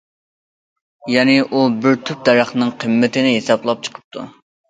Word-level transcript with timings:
يەنى 1.15 1.35
ئۇ 1.43 1.59
بىر 1.83 1.99
تۈپ 2.09 2.25
دەرەخنىڭ 2.29 2.73
قىممىتىنى 2.85 3.35
ھېسابلاپ 3.37 3.87
چىقىپتۇ. 3.89 4.27